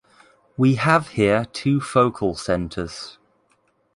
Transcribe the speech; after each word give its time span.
We 0.57 0.77
have 0.77 1.09
here 1.09 1.45
two 1.53 1.79
focal 1.79 2.33
centers. 2.33 3.19